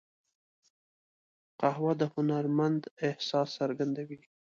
قهوه 1.59 1.91
د 1.99 2.01
هنرمند 2.13 2.81
احساس 3.07 3.49
څرګندوي 3.59 4.19